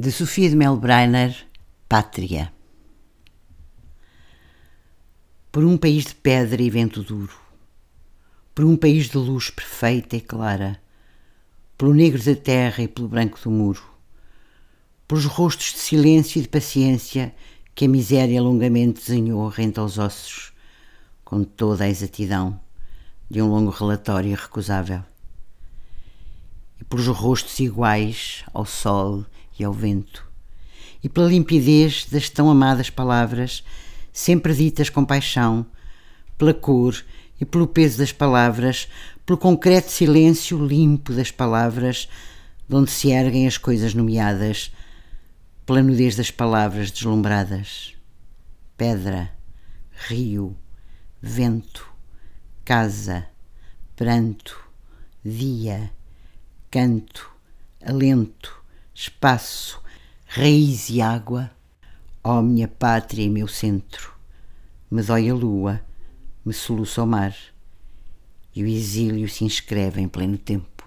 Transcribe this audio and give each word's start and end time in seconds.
de 0.00 0.12
Sofia 0.12 0.48
de 0.48 0.54
Melbreiner, 0.54 1.36
Pátria. 1.88 2.52
Por 5.50 5.64
um 5.64 5.76
país 5.76 6.04
de 6.04 6.14
pedra 6.14 6.62
e 6.62 6.70
vento 6.70 7.02
duro, 7.02 7.36
por 8.54 8.64
um 8.64 8.76
país 8.76 9.08
de 9.08 9.18
luz 9.18 9.50
perfeita 9.50 10.14
e 10.14 10.20
clara, 10.20 10.80
pelo 11.76 11.92
negro 11.92 12.22
da 12.22 12.36
terra 12.36 12.84
e 12.84 12.86
pelo 12.86 13.08
branco 13.08 13.40
do 13.42 13.50
muro, 13.50 13.82
pelos 15.08 15.24
rostos 15.24 15.72
de 15.72 15.80
silêncio 15.80 16.38
e 16.38 16.42
de 16.42 16.48
paciência 16.48 17.34
que 17.74 17.86
a 17.86 17.88
miséria 17.88 18.40
longamente 18.40 19.00
desenhou 19.00 19.48
rente 19.48 19.80
aos 19.80 19.98
ossos, 19.98 20.52
com 21.24 21.42
toda 21.42 21.82
a 21.82 21.88
exatidão 21.88 22.60
de 23.28 23.42
um 23.42 23.48
longo 23.48 23.72
relatório 23.72 24.30
irrecusável. 24.30 25.02
E 26.80 26.84
pelos 26.84 27.08
rostos 27.08 27.58
iguais 27.58 28.44
ao 28.54 28.64
sol 28.64 29.26
e 29.58 29.64
ao 29.64 29.72
vento, 29.72 30.26
e 31.02 31.08
pela 31.08 31.28
limpidez 31.28 32.06
das 32.10 32.28
tão 32.28 32.50
amadas 32.50 32.90
palavras, 32.90 33.64
sempre 34.12 34.54
ditas 34.54 34.88
com 34.90 35.04
paixão, 35.04 35.66
pela 36.36 36.54
cor 36.54 37.04
e 37.40 37.44
pelo 37.44 37.66
peso 37.66 37.98
das 37.98 38.12
palavras, 38.12 38.88
pelo 39.24 39.38
concreto 39.38 39.90
silêncio 39.90 40.64
limpo 40.64 41.12
das 41.12 41.30
palavras, 41.30 42.08
de 42.68 42.74
onde 42.74 42.90
se 42.90 43.10
erguem 43.10 43.46
as 43.46 43.58
coisas 43.58 43.94
nomeadas, 43.94 44.72
pela 45.64 45.82
nudez 45.82 46.16
das 46.16 46.30
palavras 46.30 46.90
deslumbradas. 46.90 47.94
Pedra, 48.76 49.30
rio, 50.08 50.56
vento, 51.20 51.86
casa, 52.64 53.26
pranto, 53.96 54.58
dia, 55.24 55.90
canto, 56.70 57.30
alento, 57.84 58.57
espaço, 59.00 59.80
raiz 60.26 60.90
e 60.90 61.00
água, 61.00 61.52
ó 62.24 62.42
minha 62.42 62.66
pátria 62.66 63.22
e 63.22 63.30
meu 63.30 63.46
centro, 63.46 64.12
me 64.90 65.00
dói 65.00 65.30
a 65.30 65.34
lua, 65.34 65.80
me 66.44 66.52
soluça 66.52 67.04
o 67.04 67.06
mar, 67.06 67.32
e 68.52 68.64
o 68.64 68.66
exílio 68.66 69.28
se 69.28 69.44
inscreve 69.44 70.00
em 70.00 70.08
pleno 70.08 70.36
tempo. 70.36 70.77